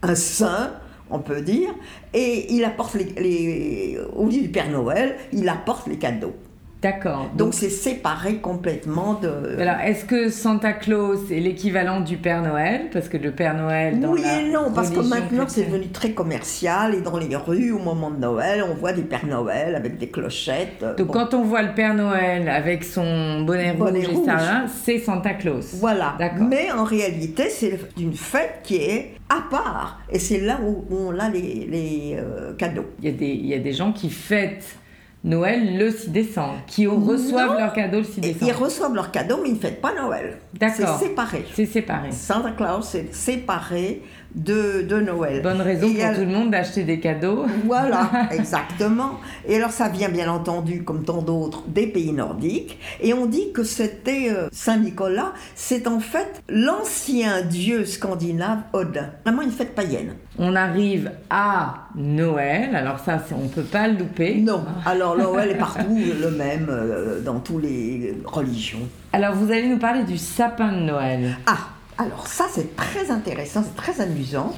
un 0.02 0.14
saint, 0.14 0.72
on 1.10 1.18
peut 1.20 1.40
dire, 1.40 1.70
et 2.12 2.52
il 2.54 2.64
apporte 2.64 2.94
les- 2.94 3.98
au 4.14 4.26
lieu 4.26 4.42
du 4.42 4.48
Père 4.48 4.70
Noël, 4.70 5.16
il 5.32 5.48
apporte 5.48 5.87
les 5.87 5.98
cadeaux. 5.98 6.34
D'accord. 6.80 7.28
Donc 7.35 7.54
c'est 7.54 7.70
séparé 7.70 8.37
complètement 8.37 9.14
de. 9.14 9.61
Alors, 9.61 9.80
est-ce 9.85 10.04
que 10.04 10.28
Santa 10.30 10.73
Claus 10.73 11.18
est 11.30 11.40
l'équivalent 11.40 12.00
du 12.00 12.16
Père 12.18 12.40
Noël? 12.42 12.82
Parce 12.92 13.08
que 13.08 13.16
le 13.16 13.32
Père 13.32 13.54
Noël, 13.54 13.99
dans 13.99 14.12
oui 14.12 14.23
la 14.23 14.40
et 14.42 14.50
non, 14.50 14.70
parce 14.73 14.90
que 14.90 15.00
maintenant 15.00 15.44
c'est 15.49 15.64
devenu 15.64 15.88
très 15.88 16.12
commercial 16.12 16.94
et 16.94 17.00
dans 17.00 17.18
les 17.18 17.35
rues 17.35 17.73
au 17.73 17.80
moment 17.80 18.11
de 18.12 18.18
Noël, 18.18 18.62
on 18.62 18.75
voit 18.75 18.92
des 18.92 19.02
Pères 19.02 19.26
Noël 19.26 19.75
avec 19.75 19.99
des 19.99 20.08
clochettes. 20.08 20.85
Donc, 20.97 21.08
Bon. 21.08 21.12
quand 21.12 21.35
on 21.35 21.42
voit 21.42 21.62
le 21.62 21.75
Père 21.75 21.94
Noël 21.94 22.49
avec 22.49 22.85
son 22.85 23.40
bonnet, 23.42 23.73
Bonnet 23.73 24.00
rouge 24.06 24.12
et 24.12 24.16
rouge. 24.16 24.26
ça, 24.26 24.64
c'est 24.85 24.99
Santa 25.00 25.35
Claus. 25.35 25.75
Voilà. 25.80 26.14
D'accord. 26.18 26.47
Mais 26.49 26.70
en 26.70 26.85
réalité, 26.85 27.49
c'est 27.50 27.76
une 27.99 28.14
fête 28.14 28.61
qui 28.62 28.76
est 28.76 29.14
à 29.28 29.42
part. 29.50 30.00
Et 30.11 30.18
c'est 30.20 30.40
là 30.40 30.58
où, 30.64 30.85
où 30.90 30.97
on 31.08 31.18
a 31.18 31.28
les, 31.28 31.66
les, 31.68 32.16
euh, 32.18 32.54
cadeaux. 32.54 32.87
Il 33.02 33.06
y, 33.06 33.08
a 33.08 33.16
des, 33.16 33.26
il 33.26 33.47
y 33.47 33.54
a 33.54 33.58
des 33.58 33.73
gens 33.73 33.92
qui 33.92 34.11
fêtent 34.11 34.76
Noël 35.25 35.76
le 35.76 35.90
6 35.90 36.10
décembre, 36.10 36.54
qui 36.66 36.87
reçoivent 36.87 37.58
leur 37.58 37.72
cadeau 37.72 37.98
le 37.98 38.04
6 38.04 38.20
Et 38.22 38.28
ils 38.30 38.38
décembre. 38.38 38.64
reçoivent 38.64 38.94
leurs 38.94 39.10
cadeaux, 39.10 39.38
mais 39.42 39.48
ils 39.48 39.54
ne 39.54 39.58
fêtent 39.58 39.80
pas 39.80 39.92
Noël. 39.94 40.38
D'accord. 40.54 40.96
C'est 40.98 41.06
séparé. 41.08 41.44
C'est 41.54 41.66
séparé. 41.66 42.12
Santa 42.12 42.52
Claus 42.52 42.94
est 42.94 43.12
séparé 43.12 44.02
de, 44.35 44.82
de 44.82 45.00
Noël. 45.00 45.42
Bonne 45.42 45.61
raison 45.61 45.88
Et 45.88 45.94
pour 45.94 46.04
elle- 46.04 46.14
tout 46.14 46.20
le 46.20 46.26
monde 46.26 46.50
d'acheter 46.50 46.85
des 46.85 47.00
cadeaux. 47.00 47.47
Voilà, 47.64 48.11
exactement. 48.30 49.18
Et 49.47 49.56
alors 49.56 49.70
ça 49.70 49.88
vient 49.88 50.08
bien 50.08 50.30
entendu, 50.30 50.82
comme 50.85 51.04
tant 51.04 51.23
d'autres, 51.23 51.62
des 51.68 51.87
pays 51.87 52.12
nordiques. 52.12 52.78
Et 53.00 53.14
on 53.14 53.26
dit 53.26 53.52
que 53.52 53.62
c'était 53.64 54.28
euh, 54.30 54.49
Saint-Nicolas, 54.52 55.32
c'est 55.54 55.87
en 55.87 56.00
fait 56.00 56.42
l'ancien 56.49 57.42
dieu 57.42 57.85
scandinave 57.85 58.58
Odin. 58.73 59.11
Vraiment 59.25 59.42
une 59.42 59.50
fête 59.50 59.75
païenne. 59.75 60.14
On 60.38 60.54
arrive 60.54 61.11
à 61.30 61.87
Noël, 61.97 62.76
alors 62.76 63.00
ça, 63.00 63.18
on 63.37 63.44
ne 63.44 63.49
peut 63.49 63.62
pas 63.62 63.88
le 63.88 63.99
louper. 63.99 64.37
Non, 64.37 64.64
alors 64.87 65.16
Noël 65.16 65.50
est 65.50 65.54
partout 65.58 65.99
le 66.20 66.30
même, 66.30 66.68
euh, 66.70 67.20
dans 67.20 67.40
toutes 67.40 67.62
les 67.62 68.16
religions. 68.25 68.78
Alors, 69.12 69.35
vous 69.35 69.50
allez 69.50 69.66
nous 69.68 69.78
parler 69.78 70.04
du 70.04 70.18
sapin 70.18 70.70
de 70.73 70.80
Noël. 70.82 71.37
Ah, 71.47 71.56
alors 71.98 72.28
ça 72.28 72.46
c'est 72.50 72.76
très 72.76 73.10
intéressant, 73.10 73.64
c'est 73.64 73.76
très 73.76 74.00
amusant, 74.00 74.52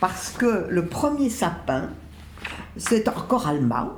parce 0.00 0.30
que 0.30 0.66
le 0.68 0.86
premier 0.86 1.28
sapin, 1.28 1.90
c'est 2.76 3.08
encore 3.08 3.48
allemand, 3.48 3.90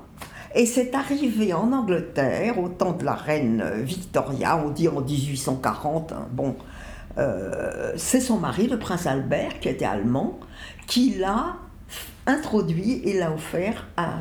Et 0.54 0.64
c'est 0.64 0.94
arrivé 0.94 1.52
en 1.52 1.72
Angleterre 1.72 2.58
au 2.58 2.68
temps 2.68 2.92
de 2.92 3.04
la 3.04 3.14
reine 3.14 3.62
Victoria, 3.82 4.56
on 4.56 4.70
dit 4.70 4.88
en 4.88 5.02
1840. 5.02 6.12
hein, 6.12 6.26
bon, 6.32 6.56
euh, 7.18 7.92
c'est 7.96 8.20
son 8.20 8.38
mari, 8.38 8.66
le 8.66 8.78
prince 8.78 9.06
Albert, 9.06 9.60
qui 9.60 9.68
était 9.68 9.84
allemand, 9.84 10.40
qui 10.86 11.16
l'a 11.18 11.56
introduit 12.26 13.02
et 13.04 13.18
l'a 13.18 13.32
offert 13.32 13.86
à, 13.98 14.20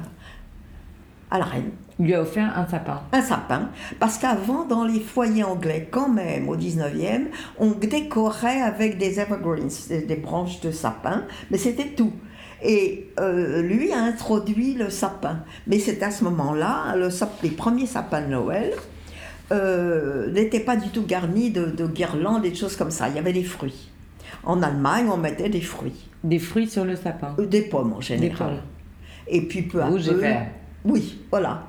à 1.36 1.40
la 1.40 1.46
reine. 1.46 1.72
Il 2.00 2.06
lui 2.08 2.14
a 2.14 2.22
offert 2.22 2.52
un 2.58 2.68
sapin. 2.68 3.02
Un 3.14 3.22
sapin, 3.22 3.70
parce 4.00 4.18
qu'avant, 4.18 4.66
dans 4.66 4.84
les 4.84 5.00
foyers 5.00 5.44
anglais, 5.44 5.88
quand 5.90 6.10
même, 6.10 6.50
au 6.50 6.58
19e, 6.58 7.28
on 7.58 7.72
décorait 7.72 8.62
avec 8.62 8.98
des 8.98 9.20
evergreens, 9.20 9.88
des, 9.88 10.02
des 10.02 10.16
branches 10.16 10.60
de 10.62 10.72
sapin, 10.72 11.24
mais 11.52 11.58
c'était 11.58 11.88
tout. 11.96 12.12
Et 12.64 13.10
euh, 13.20 13.62
lui 13.62 13.92
a 13.94 14.00
introduit 14.00 14.74
le 14.74 14.90
sapin. 14.90 15.40
Mais 15.68 15.78
c'est 15.80 16.02
à 16.04 16.12
ce 16.12 16.24
moment-là, 16.26 16.96
le 16.98 17.10
sap- 17.10 17.42
les 17.44 17.50
premiers 17.52 17.86
sapins 17.86 18.22
de 18.22 18.28
Noël 18.28 18.72
euh, 19.52 20.32
n'étaient 20.32 20.60
pas 20.60 20.76
du 20.76 20.90
tout 20.90 21.06
garnis 21.06 21.52
de, 21.52 21.66
de 21.68 21.86
guirlandes 21.86 22.46
et 22.46 22.52
de 22.52 22.56
choses 22.56 22.76
comme 22.76 22.92
ça. 22.92 23.08
Il 23.10 23.16
y 23.16 23.20
avait 23.20 23.34
des 23.34 23.44
fruits. 23.44 23.90
En 24.44 24.62
Allemagne, 24.64 25.08
on 25.12 25.18
mettait 25.18 25.50
des 25.50 25.62
fruits. 25.62 26.08
Des 26.24 26.40
fruits 26.40 26.68
sur 26.70 26.86
le 26.86 26.96
sapin. 26.96 27.36
Euh, 27.40 27.46
Des 27.46 27.62
pommes 27.62 27.94
en 27.94 28.00
Des 28.00 28.06
général. 28.06 28.38
pommes. 28.38 28.58
Et 29.28 29.42
puis 29.42 29.64
peu 29.64 29.82
à 29.82 29.88
Rouge 29.88 30.08
et 30.08 30.12
peu. 30.12 30.20
vert. 30.20 30.48
Oui, 30.86 31.20
voilà. 31.32 31.64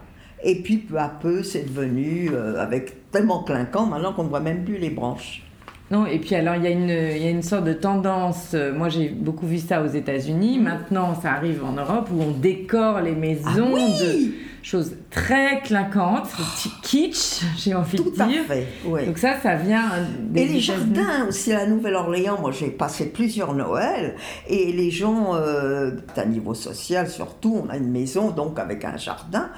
Et 0.44 0.56
puis 0.62 0.76
peu 0.78 0.98
à 0.98 1.08
peu, 1.08 1.42
c'est 1.42 1.64
devenu 1.66 2.30
euh, 2.32 2.60
avec 2.60 3.10
tellement 3.10 3.42
clinquant 3.42 3.86
maintenant 3.86 4.12
qu'on 4.12 4.24
ne 4.24 4.28
voit 4.28 4.40
même 4.40 4.64
plus 4.64 4.76
les 4.78 4.90
branches. 4.90 5.42
Non, 5.90 6.04
et 6.04 6.18
puis 6.18 6.34
alors 6.34 6.56
il 6.56 6.64
y, 6.64 6.66
a 6.66 6.70
une- 6.70 6.88
il 7.16 7.22
y 7.22 7.26
a 7.26 7.30
une 7.30 7.42
sorte 7.42 7.64
de 7.64 7.72
tendance, 7.72 8.54
moi 8.76 8.88
j'ai 8.88 9.08
beaucoup 9.08 9.46
vu 9.46 9.58
ça 9.58 9.82
aux. 9.82 9.86
États-Unis, 9.86 10.58
maintenant 10.58 11.14
ça 11.14 11.32
arrive 11.32 11.64
en 11.64 11.72
Europe 11.72 12.08
où 12.12 12.20
on 12.20 12.32
décore 12.32 13.00
les 13.00 13.14
maisons 13.14 13.44
Ah 13.46 13.72
oui 13.72 13.82
de 14.00 14.32
choses 14.66 14.96
très 15.10 15.60
clinquantes, 15.60 16.28
petit 16.28 16.70
kitsch, 16.82 17.44
j'ai 17.56 17.72
envie 17.72 17.98
Tout 17.98 18.10
de 18.10 18.20
à 18.20 18.26
dire. 18.26 18.42
fait, 18.48 18.66
oui. 18.84 19.06
Donc 19.06 19.16
ça, 19.16 19.40
ça 19.40 19.54
vient 19.54 19.92
des 20.20 20.40
Et 20.40 20.48
les 20.48 20.60
jardins 20.60 21.28
aussi 21.28 21.52
à 21.52 21.58
la 21.58 21.66
Nouvelle-Orléans, 21.68 22.40
moi 22.40 22.50
j'ai 22.50 22.70
passé 22.70 23.06
plusieurs 23.06 23.54
Noëls, 23.54 24.16
et 24.48 24.72
les 24.72 24.90
gens, 24.90 25.36
euh, 25.36 25.92
à 26.16 26.24
niveau 26.24 26.52
social 26.54 27.08
surtout, 27.08 27.62
on 27.64 27.70
a 27.70 27.76
une 27.76 27.92
maison 27.92 28.32
donc 28.32 28.58
avec 28.58 28.84
un 28.84 28.96
jardin, 28.96 29.50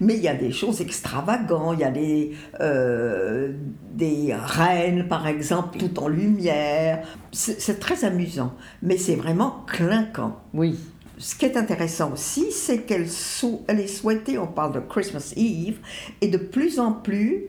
mais 0.00 0.14
il 0.14 0.22
y 0.22 0.28
a 0.28 0.34
des 0.34 0.50
choses 0.50 0.80
extravagantes, 0.80 1.76
il 1.78 1.82
y 1.82 1.84
a 1.84 1.90
des, 1.92 2.32
euh, 2.60 3.52
des 3.92 4.34
reines 4.34 5.06
par 5.06 5.28
exemple, 5.28 5.78
tout 5.78 6.00
en 6.00 6.08
lumière, 6.08 7.06
c'est 7.30 7.78
très 7.78 8.04
amusant, 8.04 8.52
mais 8.82 8.98
c'est 8.98 9.14
vraiment 9.14 9.62
clinquant. 9.68 10.40
Oui, 10.54 10.76
Ce 11.18 11.34
qui 11.34 11.46
est 11.46 11.56
intéressant 11.56 12.12
aussi, 12.12 12.52
c'est 12.52 12.82
qu'elle 12.82 13.04
est 13.04 13.86
souhaitée, 13.86 14.38
on 14.38 14.46
parle 14.46 14.74
de 14.74 14.80
Christmas 14.80 15.32
Eve, 15.36 15.78
et 16.20 16.28
de 16.28 16.36
plus 16.36 16.78
en 16.78 16.92
plus 16.92 17.46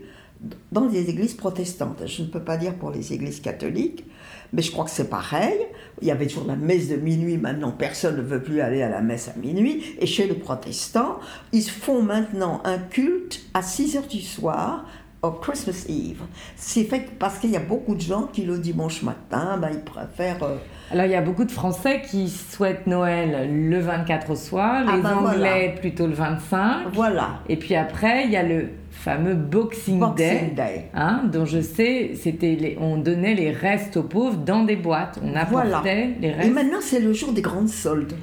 dans 0.72 0.88
les 0.88 1.10
églises 1.10 1.34
protestantes. 1.34 2.04
Je 2.06 2.22
ne 2.22 2.28
peux 2.28 2.44
pas 2.44 2.58
dire 2.58 2.76
pour 2.76 2.92
les 2.92 3.12
églises 3.12 3.42
catholiques, 3.42 4.06
mais 4.54 4.62
je 4.62 4.72
crois 4.72 4.86
que 4.86 4.92
c'est 4.92 5.10
pareil. 5.10 5.60
Il 6.02 6.08
y 6.08 6.12
avait 6.12 6.28
toujours 6.28 6.48
la 6.48 6.56
messe 6.56 6.88
de 6.88 6.96
minuit, 6.96 7.38
maintenant 7.38 7.72
personne 7.72 8.18
ne 8.18 8.22
veut 8.22 8.42
plus 8.42 8.62
aller 8.62 8.82
à 8.82 8.90
la 8.90 9.02
messe 9.02 9.28
à 9.28 9.38
minuit. 9.38 9.84
Et 10.00 10.06
chez 10.06 10.28
les 10.28 10.36
protestants, 10.36 11.20
ils 11.52 11.68
font 11.68 12.02
maintenant 12.02 12.62
un 12.64 12.78
culte 12.78 13.42
à 13.54 13.62
6 13.62 13.98
heures 13.98 14.08
du 14.08 14.22
soir 14.22 14.86
au 15.24 15.32
Christmas 15.32 15.86
Eve. 15.90 16.22
C'est 16.56 16.84
fait 16.84 17.08
parce 17.18 17.40
qu'il 17.40 17.50
y 17.52 17.56
a 17.58 17.62
beaucoup 17.62 17.96
de 17.96 18.02
gens 18.02 18.24
qui 18.32 18.44
le 18.44 18.58
dimanche 18.60 19.02
matin, 19.02 19.58
ben, 19.60 19.70
ils 19.74 19.80
préfèrent... 19.82 20.44
euh, 20.44 20.56
alors 20.92 21.06
il 21.06 21.12
y 21.12 21.16
a 21.16 21.22
beaucoup 21.22 21.44
de 21.44 21.52
Français 21.52 22.02
qui 22.10 22.30
souhaitent 22.30 22.88
Noël 22.88 23.50
le 23.52 23.80
24 23.80 24.30
au 24.32 24.36
soir, 24.36 24.86
Ah 24.88 24.96
les 24.96 25.02
ben 25.02 25.14
Anglais 25.16 25.76
plutôt 25.82 26.08
le 26.08 26.14
25, 26.14 26.88
voilà, 26.94 27.40
et 27.50 27.58
puis 27.58 27.76
après 27.76 28.26
il 28.26 28.32
y 28.32 28.38
a 28.38 28.44
le 28.44 28.70
fameux 28.92 29.34
Boxing, 29.34 30.00
Day. 30.16 30.32
Boxing 30.32 30.56
Day. 30.56 30.90
Hein, 30.94 31.24
dont 31.32 31.46
je 31.46 31.62
sais, 31.62 32.12
c'était 32.16 32.78
on 32.80 32.98
donnait 32.98 33.34
les 33.36 33.52
restes 33.52 33.98
aux 33.98 34.04
pauvres 34.04 34.38
dans 34.38 34.64
des 34.64 34.76
boîtes. 34.76 35.20
On 35.24 35.36
apportait 35.36 35.52
Voilà. 35.52 35.82
les 36.22 36.28
Et 36.28 36.32
restes. 36.32 36.54
maintenant, 36.54 36.80
c'est 36.82 37.00
le 37.00 37.14
jour 37.14 37.34
des 37.34 37.42
grandes 37.42 37.70
soldes. 37.70 38.14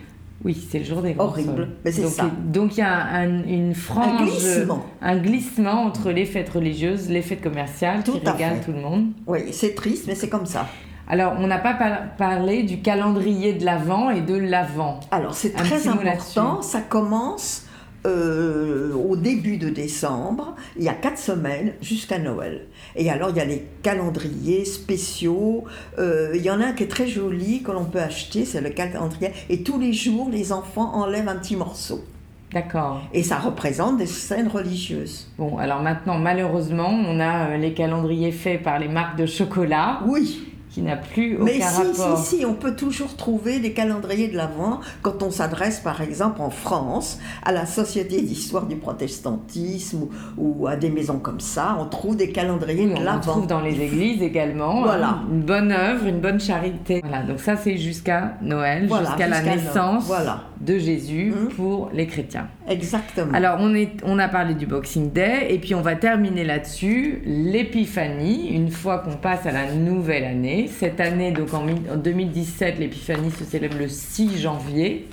Oui, 0.45 0.67
c'est 0.71 0.81
le 0.81 0.85
jour 0.85 1.01
des 1.01 1.15
grands 1.15 1.25
Horrible, 1.27 1.69
mais 1.85 1.91
donc, 1.93 2.11
ça. 2.11 2.31
Donc 2.45 2.77
il 2.77 2.81
y 2.81 2.83
a 2.83 2.95
un- 3.07 3.45
une 3.45 3.75
frange, 3.75 4.21
Un 4.21 4.25
glissement. 4.25 4.85
un 5.01 5.17
glissement 5.17 5.83
entre 5.85 6.11
les 6.11 6.27
fêtes 6.27 6.51
religieuses, 6.51 7.09
les 7.09 7.23
fêtes 7.23 7.41
commerciales 7.43 8.03
Tout 8.05 8.13
qui 8.13 8.19
régalent 8.29 8.57
fait. 8.57 8.65
tout 8.67 8.73
le 8.73 8.81
monde. 8.83 9.07
Oui, 9.27 9.41
c'est 9.53 9.75
triste, 9.75 10.05
mais 10.07 10.15
c'est 10.15 10.29
comme 10.29 10.45
ça. 10.47 10.67
Alors, 11.09 11.35
on 11.39 11.47
n'a 11.47 11.59
pas 11.59 11.75
par- 11.75 12.17
parlé 12.17 12.63
du 12.63 12.81
calendrier 12.81 13.53
de 13.53 13.65
l'Avent 13.65 14.09
et 14.11 14.23
de 14.23 14.35
l'Avent. 14.37 15.01
Alors, 15.11 15.35
c'est 15.35 15.51
très 15.53 15.87
important. 15.89 16.63
Ça 16.63 16.81
commence 16.81 17.64
euh, 18.07 18.93
au 18.95 19.17
début 19.17 19.57
de 19.57 19.69
décembre. 19.69 20.55
Il 20.77 20.83
y 20.83 20.89
a 20.89 20.95
quatre 20.95 21.19
semaines 21.19 21.73
jusqu'à 21.81 22.19
Noël. 22.19 22.67
Et 22.97 23.11
alors, 23.11 23.31
il 23.31 23.37
y 23.37 23.41
a 23.41 23.45
les 23.45 23.65
calendriers 23.83 24.65
spéciaux. 24.65 25.65
Euh, 25.99 26.33
il 26.35 26.43
y 26.43 26.51
en 26.51 26.61
a 26.61 26.67
un 26.67 26.73
qui 26.73 26.83
est 26.83 26.89
très 26.89 27.07
joli 27.07 27.63
que 27.63 27.73
l'on 27.73 27.85
peut 27.85 28.01
acheter, 28.01 28.45
c'est 28.45 28.61
le 28.61 28.71
calendrier. 28.71 29.31
Et 29.49 29.63
tous 29.63 29.79
les 29.79 29.93
jours, 29.93 30.29
les 30.31 30.53
enfants 30.53 30.95
enlèvent 30.95 31.29
un 31.29 31.37
petit 31.37 31.57
morceau. 31.57 32.05
D'accord. 32.53 33.03
Et 33.13 33.25
ça 33.25 33.39
représente 33.39 33.99
des 33.99 34.07
scènes 34.07 34.49
religieuses. 34.49 35.29
Bon, 35.39 35.59
alors 35.59 35.83
maintenant, 35.83 36.19
malheureusement, 36.19 36.89
on 36.89 37.19
a 37.19 37.49
euh, 37.49 37.57
les 37.57 37.75
calendriers 37.75 38.31
faits 38.31 38.63
par 38.63 38.79
les 38.79 38.87
marques 38.87 39.19
de 39.19 39.27
chocolat 39.27 40.01
Oui, 40.07 40.54
qui 40.75 40.83
n'a 40.83 40.97
plus 40.97 41.37
aucun 41.37 41.45
Mais 41.45 41.61
si, 41.61 41.63
rapport. 41.63 42.19
si, 42.19 42.39
si, 42.39 42.45
on 42.45 42.55
peut 42.55 42.75
toujours 42.75 43.15
trouver 43.15 43.61
des 43.61 43.73
calendriers 43.73 44.27
de 44.27 44.37
l'Avent 44.37 44.81
quand 45.03 45.23
on 45.23 45.31
s'adresse 45.31 45.79
par 45.79 46.01
exemple 46.01 46.43
en 46.43 46.51
France 46.51 47.21
à 47.45 47.53
la 47.53 47.65
Société 47.65 48.21
d'histoire 48.23 48.67
du 48.67 48.75
protestantisme 48.75 50.09
ou, 50.37 50.57
ou 50.63 50.67
à 50.67 50.75
des 50.75 50.91
maisons 50.91 51.21
comme 51.21 51.39
ça, 51.39 51.77
on 51.79 51.87
trouve 51.87 52.17
des 52.17 52.33
calendriers 52.33 52.87
Oui, 52.87 52.91
de 52.91 52.95
on 52.97 53.03
en 53.03 53.05
l'Avent. 53.05 53.21
trouve 53.21 53.47
dans 53.47 53.61
les 53.61 53.81
églises 53.81 54.21
également. 54.21 54.83
Voilà. 54.83 55.09
hein. 55.11 55.23
Une 55.31 55.43
bonne 55.43 55.71
œuvre, 55.71 56.07
une 56.07 56.19
bonne 56.21 56.41
charité. 56.41 57.01
Voilà, 57.07 57.23
donc 57.23 57.39
ça 57.39 57.57
c'est 57.57 57.79
jusqu'à 57.79 58.35
Noël, 58.43 58.87
Voilà, 58.89 59.07
jusqu'à 59.11 59.29
la 59.29 59.43
Noël. 59.43 59.59
naissance 59.61 60.05
Voilà. 60.07 60.41
De 60.65 60.79
Jésus 60.79 61.33
Mhm. 61.35 61.49
pour 61.57 61.91
les 61.93 62.07
chrétiens. 62.07 62.49
Exactement. 62.69 63.33
Alors 63.35 63.59
on, 63.61 63.75
est, 63.75 63.91
on 64.05 64.19
a 64.19 64.29
parlé 64.29 64.55
du 64.55 64.67
Boxing 64.67 65.13
Day 65.13 65.47
et 65.51 65.59
puis 65.59 65.75
on 65.75 65.81
va 65.83 65.95
terminer 65.97 66.45
là-dessus, 66.45 67.23
l'épiphanie, 67.25 68.49
une 68.51 68.71
fois 68.71 68.99
qu'on 68.99 69.17
passe 69.17 69.47
à 69.47 69.53
la 69.53 69.73
nouvelle 69.73 70.25
année. 70.25 70.69
Cette 70.69 71.01
année, 71.01 71.31
donc 71.33 71.53
en, 71.55 71.65
en 71.93 71.97
2017, 71.97 72.79
l'épiphanie 72.79 73.31
se 73.31 73.45
célèbre 73.45 73.77
le 73.79 73.89
6 73.89 74.39
janvier. 74.41 75.07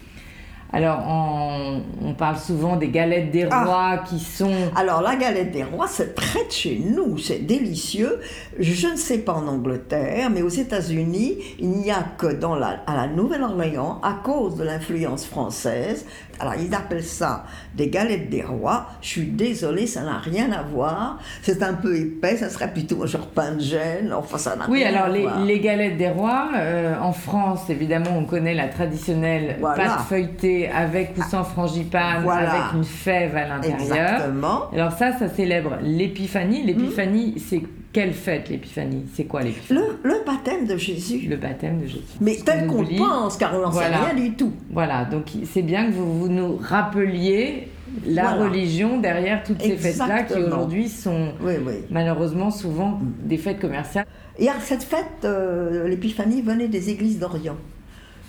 Alors 0.74 1.00
on 1.08 2.14
parle 2.14 2.38
souvent 2.38 2.78
des 2.78 2.88
galettes 2.90 3.32
des 3.32 3.48
Ah. 3.52 3.66
rois 3.66 3.98
qui 4.08 4.20
sont... 4.20 4.52
Alors 4.76 5.02
la 5.02 5.16
galette 5.16 5.52
des 5.52 5.64
rois, 5.64 5.88
c'est 5.88 6.16
près 6.16 6.46
de 6.46 6.52
chez 6.52 6.82
nous, 6.84 7.18
c'est 7.18 7.40
délicieux. 7.46 8.20
Je 8.60 8.88
ne 8.88 8.96
sais 8.96 9.18
pas 9.20 9.34
en 9.34 9.48
Angleterre, 9.48 10.30
mais 10.30 10.42
aux 10.42 10.50
États-Unis, 10.50 11.38
il 11.60 11.70
n'y 11.70 11.92
a 11.92 12.04
que 12.18 12.28
dans 12.34 12.56
la, 12.56 12.80
à 12.88 12.96
la 12.96 13.08
Nouvelle-Orléans, 13.08 14.00
à 14.04 14.14
cause 14.24 14.56
de 14.56 14.64
l'influence 14.64 15.26
française. 15.26 16.06
Alors 16.40 16.56
ils 16.56 16.74
appellent 16.74 17.04
ça 17.04 17.44
des 17.76 17.88
galettes 17.90 18.30
des 18.30 18.42
rois. 18.42 18.88
Je 19.02 19.08
suis 19.10 19.26
désolée, 19.28 19.86
ça 19.88 20.02
n'a 20.04 20.18
rien 20.18 20.52
à 20.52 20.64
voir. 20.64 21.20
C'est 21.44 21.62
un 21.64 21.74
peu 21.74 21.96
épais, 21.98 22.38
ça 22.38 22.50
serait 22.50 22.72
plutôt 22.72 23.04
un 23.04 23.08
genre 23.08 23.28
pain 23.28 23.52
de 23.56 23.60
gêne. 23.62 24.12
Enfin, 24.14 24.38
ça 24.38 24.56
n'a 24.56 24.66
Oui, 24.70 24.80
rien 24.84 24.94
alors 24.96 25.06
à 25.06 25.10
les, 25.10 25.22
voir. 25.24 25.40
les 25.46 25.60
galettes 25.60 25.98
des 25.98 26.10
rois, 26.10 26.50
euh, 26.58 26.96
en 27.00 27.12
France, 27.14 27.70
évidemment, 27.70 28.12
on 28.18 28.24
connaît 28.26 28.56
la 28.56 28.70
traditionnelle 28.70 29.58
Voilà. 29.60 29.84
pâte 29.84 30.00
feuilletée 30.08 30.61
avec 30.68 31.18
ou 31.18 31.24
sans 31.24 31.44
frangipane, 31.44 32.24
Voilà. 32.24 32.52
avec 32.52 32.74
une 32.76 32.84
fève 32.84 33.36
à 33.36 33.48
l'intérieur. 33.48 33.82
Exactement. 34.14 34.62
Alors 34.74 34.92
ça, 34.94 35.18
ça 35.18 35.28
célèbre 35.30 35.78
l'épiphanie. 35.82 36.64
L'épiphanie, 36.64 37.36
c'est 37.40 37.62
quelle 37.94 38.14
fête 38.14 38.50
l'épiphanie? 38.50 39.06
C'est 39.14 39.26
quoi 39.26 39.42
l'épiphanie? 39.42 39.80
Le, 40.04 40.10
le 40.10 40.16
baptême 40.26 40.66
de 40.66 40.78
Jésus. 40.78 41.28
Le 41.28 41.36
baptême 41.36 41.82
de 41.82 41.88
Jésus. 41.88 42.04
Mais 42.22 42.36
tel 42.46 42.68
qu'on 42.68 42.82
le 42.82 42.98
pense, 42.98 43.38
car 43.38 43.54
on 43.56 43.62
n'en 43.62 43.70
Voilà. 43.70 43.98
sait 43.98 44.06
rien 44.12 44.14
du 44.24 44.32
tout. 44.34 44.54
Voilà, 44.72 45.06
donc 45.06 45.26
c'est 45.46 45.62
bien 45.62 45.88
que 45.88 45.92
vous, 45.92 46.20
vous 46.20 46.30
nous 46.30 46.58
rappeliez 46.62 47.68
la 48.06 48.24
Voilà. 48.36 48.44
religion 48.46 49.00
derrière 49.02 49.44
toutes 49.44 49.62
ces 49.62 49.76
fêtes-là 49.76 50.24
qui 50.24 50.36
aujourd'hui 50.40 50.88
sont 50.88 51.34
Oui, 51.44 51.54
oui. 51.66 51.74
malheureusement 51.90 52.50
souvent 52.50 53.00
des 53.24 53.36
fêtes 53.38 53.60
commerciales. 53.60 54.06
Et 54.40 54.48
à 54.48 54.54
cette 54.62 54.84
fête, 54.84 55.26
euh, 55.26 55.90
l'épiphanie 55.90 56.42
venait 56.42 56.70
des 56.70 56.90
églises 56.90 57.20
d'Orient. 57.20 57.58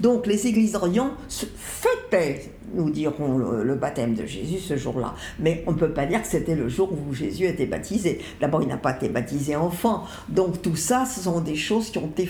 Donc 0.02 0.26
les 0.26 0.46
églises 0.46 0.72
d'Orient 0.72 1.12
fêtaient, 1.56 2.50
nous 2.74 2.90
dirons, 2.90 3.38
le, 3.38 3.62
le 3.62 3.74
baptême 3.76 4.14
de 4.14 4.26
Jésus 4.26 4.58
ce 4.58 4.76
jour-là. 4.76 5.14
Mais 5.38 5.62
on 5.66 5.72
ne 5.72 5.76
peut 5.78 5.92
pas 5.92 6.06
dire 6.06 6.20
que 6.22 6.28
c'était 6.28 6.54
le 6.56 6.68
jour 6.68 6.90
où 6.92 7.14
Jésus 7.14 7.44
était 7.46 7.66
baptisé. 7.66 8.20
D'abord, 8.40 8.62
il 8.62 8.68
n'a 8.68 8.76
pas 8.76 8.96
été 8.96 9.08
baptisé 9.08 9.54
enfant. 9.56 10.04
Donc 10.28 10.60
tout 10.60 10.76
ça, 10.76 11.04
ce 11.06 11.20
sont 11.20 11.40
des 11.40 11.54
choses 11.56 11.90
qui 11.90 11.98
ont 11.98 12.08
été... 12.08 12.28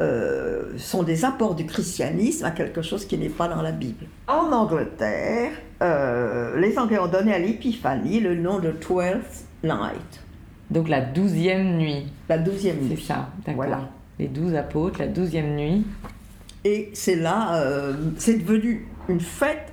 euh, 0.00 0.76
sont 0.76 1.04
des 1.04 1.24
apports 1.24 1.54
du 1.54 1.66
christianisme 1.66 2.44
à 2.44 2.50
quelque 2.50 2.82
chose 2.82 3.04
qui 3.06 3.16
n'est 3.16 3.28
pas 3.28 3.46
dans 3.46 3.62
la 3.62 3.70
Bible. 3.72 4.06
En 4.26 4.50
Angleterre, 4.52 5.52
euh, 5.82 6.58
les 6.58 6.76
Anglais 6.78 6.98
ont 6.98 7.06
donné 7.06 7.32
à 7.32 7.38
l'épiphanie 7.38 8.18
le 8.20 8.34
nom 8.34 8.58
de 8.58 8.70
Twelfth 8.72 9.44
Night, 9.62 10.20
Donc 10.70 10.88
la 10.88 11.00
douzième 11.00 11.76
nuit. 11.78 12.06
la 12.28 12.38
douzième 12.38 12.78
C'est 12.88 12.94
nuit. 12.94 13.04
ça, 13.06 13.28
d'accord. 13.46 13.54
Voilà. 13.54 13.88
Les 14.18 14.26
douze 14.28 14.54
apôtres, 14.54 14.98
la 15.00 15.06
douzième 15.08 15.54
nuit. 15.56 15.84
Et 16.64 16.90
c'est 16.94 17.16
là, 17.16 17.56
euh, 17.56 17.94
c'est 18.18 18.38
devenu 18.38 18.88
une 19.08 19.20
fête 19.20 19.70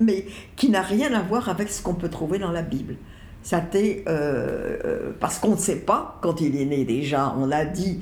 mais 0.00 0.26
qui 0.56 0.68
n'a 0.68 0.82
rien 0.82 1.14
à 1.14 1.22
voir 1.22 1.48
avec 1.48 1.68
ce 1.68 1.80
qu'on 1.80 1.94
peut 1.94 2.08
trouver 2.08 2.40
dans 2.40 2.50
la 2.50 2.62
Bible. 2.62 2.96
Ça 3.44 3.62
euh, 3.74 3.98
euh, 4.08 5.12
parce 5.20 5.38
qu'on 5.38 5.52
ne 5.52 5.56
sait 5.56 5.80
pas 5.80 6.18
quand 6.22 6.40
il 6.40 6.60
est 6.60 6.64
né 6.64 6.84
déjà. 6.84 7.34
On 7.38 7.52
a 7.52 7.64
dit 7.64 8.00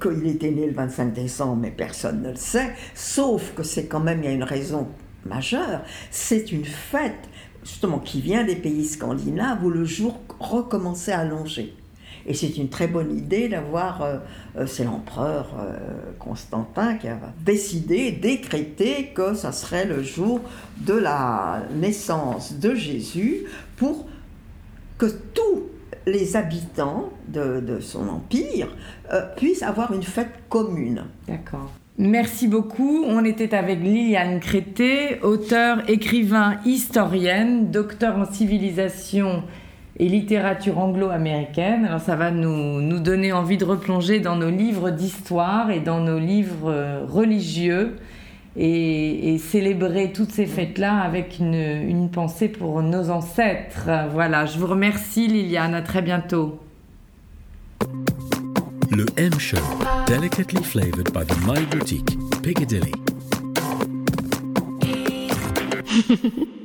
qu'il 0.00 0.26
était 0.26 0.50
né 0.50 0.66
le 0.66 0.72
25 0.72 1.12
décembre, 1.12 1.56
mais 1.56 1.70
personne 1.70 2.22
ne 2.22 2.30
le 2.30 2.36
sait. 2.36 2.74
Sauf 2.94 3.54
que 3.54 3.62
c'est 3.62 3.86
quand 3.86 4.00
même 4.00 4.18
il 4.22 4.24
y 4.24 4.28
a 4.28 4.32
une 4.32 4.42
raison 4.42 4.88
majeure. 5.24 5.82
C'est 6.10 6.50
une 6.50 6.64
fête 6.64 7.28
justement 7.62 8.00
qui 8.00 8.20
vient 8.20 8.42
des 8.42 8.56
pays 8.56 8.84
scandinaves 8.84 9.64
où 9.64 9.70
le 9.70 9.84
jour 9.84 10.20
recommençait 10.40 11.12
à 11.12 11.24
longer. 11.24 11.74
Et 12.26 12.34
c'est 12.34 12.56
une 12.56 12.68
très 12.68 12.86
bonne 12.86 13.16
idée 13.16 13.48
d'avoir, 13.48 14.02
euh, 14.02 14.16
euh, 14.56 14.66
c'est 14.66 14.84
l'empereur 14.84 15.54
euh, 15.58 15.76
Constantin 16.18 16.94
qui 16.96 17.08
a 17.08 17.18
décidé, 17.44 18.12
décrété 18.12 19.12
que 19.14 19.34
ça 19.34 19.52
serait 19.52 19.84
le 19.84 20.02
jour 20.02 20.40
de 20.78 20.94
la 20.94 21.62
naissance 21.74 22.54
de 22.54 22.74
Jésus 22.74 23.44
pour 23.76 24.06
que 24.98 25.06
tous 25.06 25.64
les 26.06 26.36
habitants 26.36 27.10
de, 27.28 27.78
son 27.80 28.08
empire 28.08 28.68
puissent 29.36 29.62
avoir 29.62 29.92
une 29.92 30.02
fête 30.02 30.32
commune. 30.48 31.04
D'accord. 31.28 31.70
Merci 31.98 32.48
beaucoup. 32.48 33.04
On 33.06 33.24
était 33.24 33.54
avec 33.54 33.80
Liliane 33.80 34.40
Crété, 34.40 35.20
auteure, 35.22 35.88
écrivain, 35.88 36.58
historienne, 36.64 37.70
docteur 37.70 38.16
en 38.16 38.24
civilisation 38.24 39.44
et 39.98 40.08
littérature 40.08 40.78
anglo-américaine. 40.78 41.84
Alors 41.84 42.00
ça 42.00 42.16
va 42.16 42.30
nous, 42.30 42.80
nous, 42.80 43.00
donner 43.00 43.32
envie 43.32 43.58
de 43.58 43.64
replonger 43.64 44.20
dans 44.20 44.36
nos 44.36 44.50
livres 44.50 44.90
d'histoire 44.90 45.70
et 45.70 45.80
dans 45.80 46.00
nos 46.00 46.18
livres 46.18 46.70
euh, 46.70 47.04
religieux 47.06 47.96
et, 48.56 49.38
célébrer 49.38 50.12
toutes 50.12 50.30
ces 50.30 50.46
fêtes-là 50.46 51.00
avec 51.00 51.38
une, 51.38 51.54
une, 51.54 52.10
pensée 52.10 52.48
pour 52.48 52.82
nos 52.82 53.10
ancêtres. 53.10 53.88
Voilà, 54.12 54.46
je 54.46 54.58
vous 54.58 54.66
remercie 54.66 55.26
Liliane, 55.26 55.74
à 55.74 55.82
très 55.82 56.02
bientôt. 56.02 56.60
Le 58.90 59.06
M 59.16 59.32
Show, 59.38 59.56
delicately 60.06 60.62
flavored 60.62 61.12
by 61.12 61.24
the 61.24 61.36
My 61.46 61.64
Boutique, 61.70 62.18
Piccadilly. 62.42 62.92